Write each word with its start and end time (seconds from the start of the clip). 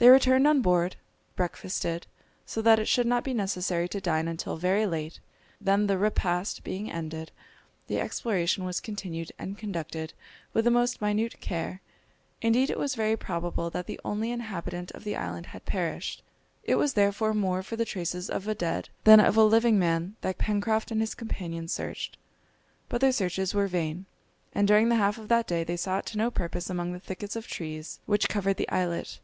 They 0.00 0.08
returned 0.08 0.46
on 0.46 0.62
board, 0.62 0.96
breakfasted, 1.36 2.06
so 2.46 2.62
that 2.62 2.78
it 2.78 2.88
should 2.88 3.06
not 3.06 3.22
be 3.22 3.34
necessary 3.34 3.86
to 3.90 4.00
dine 4.00 4.28
until 4.28 4.56
very 4.56 4.86
late; 4.86 5.20
then 5.60 5.88
the 5.88 5.98
repast 5.98 6.64
being 6.64 6.90
ended, 6.90 7.30
the 7.86 8.00
exploration 8.00 8.64
was 8.64 8.80
continued 8.80 9.30
and 9.38 9.58
conducted 9.58 10.14
with 10.54 10.64
the 10.64 10.70
most 10.70 11.02
minute 11.02 11.38
care. 11.42 11.82
Indeed, 12.40 12.70
it 12.70 12.78
was 12.78 12.94
very 12.94 13.14
probable 13.14 13.68
that 13.68 13.84
the 13.86 14.00
only 14.02 14.30
inhabitant 14.32 14.90
of 14.92 15.04
the 15.04 15.16
island 15.16 15.44
had 15.52 15.66
perished. 15.66 16.22
It 16.64 16.76
was 16.76 16.94
therefore 16.94 17.34
more 17.34 17.62
for 17.62 17.76
the 17.76 17.84
traces 17.84 18.30
of 18.30 18.48
a 18.48 18.54
dead 18.54 18.88
than 19.04 19.20
of 19.20 19.36
a 19.36 19.44
living 19.44 19.78
man 19.78 20.16
that 20.22 20.38
Pencroft 20.38 20.90
and 20.90 21.02
his 21.02 21.14
companions 21.14 21.74
searched. 21.74 22.16
But 22.88 23.02
their 23.02 23.12
searches 23.12 23.52
were 23.52 23.66
vain, 23.68 24.06
and 24.54 24.66
during 24.66 24.88
the 24.88 24.96
half 24.96 25.18
of 25.18 25.28
that 25.28 25.46
day 25.46 25.62
they 25.62 25.76
sought 25.76 26.06
to 26.06 26.16
no 26.16 26.30
purpose 26.30 26.70
among 26.70 26.92
the 26.94 27.00
thickets 27.00 27.36
of 27.36 27.46
trees 27.46 28.00
which 28.06 28.30
covered 28.30 28.56
the 28.56 28.70
islet. 28.70 29.20